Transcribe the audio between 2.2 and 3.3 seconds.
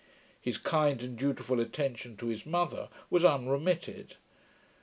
his mother was